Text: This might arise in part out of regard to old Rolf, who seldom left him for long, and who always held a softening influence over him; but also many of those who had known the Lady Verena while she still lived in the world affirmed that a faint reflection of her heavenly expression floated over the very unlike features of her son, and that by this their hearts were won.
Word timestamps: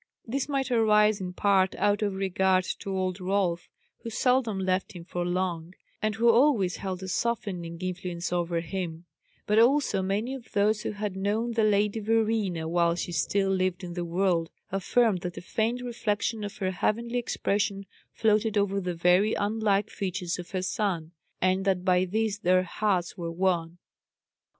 This 0.25 0.49
might 0.49 0.71
arise 0.71 1.21
in 1.21 1.33
part 1.33 1.75
out 1.75 2.01
of 2.01 2.15
regard 2.15 2.63
to 2.79 2.89
old 2.89 3.19
Rolf, 3.21 3.69
who 3.99 4.09
seldom 4.09 4.57
left 4.57 4.93
him 4.93 5.05
for 5.05 5.23
long, 5.23 5.75
and 6.01 6.15
who 6.15 6.27
always 6.27 6.77
held 6.77 7.03
a 7.03 7.07
softening 7.07 7.77
influence 7.79 8.33
over 8.33 8.61
him; 8.61 9.05
but 9.45 9.59
also 9.59 10.01
many 10.01 10.33
of 10.33 10.53
those 10.53 10.81
who 10.81 10.93
had 10.93 11.15
known 11.15 11.51
the 11.51 11.63
Lady 11.63 11.99
Verena 11.99 12.67
while 12.67 12.95
she 12.95 13.11
still 13.11 13.51
lived 13.51 13.83
in 13.83 13.93
the 13.93 14.03
world 14.03 14.49
affirmed 14.71 15.21
that 15.21 15.37
a 15.37 15.41
faint 15.41 15.83
reflection 15.83 16.43
of 16.43 16.57
her 16.57 16.71
heavenly 16.71 17.19
expression 17.19 17.85
floated 18.11 18.57
over 18.57 18.81
the 18.81 18.95
very 18.95 19.35
unlike 19.35 19.91
features 19.91 20.39
of 20.39 20.49
her 20.49 20.63
son, 20.63 21.11
and 21.39 21.63
that 21.63 21.85
by 21.85 22.05
this 22.05 22.39
their 22.39 22.63
hearts 22.63 23.19
were 23.19 23.29
won. 23.31 23.77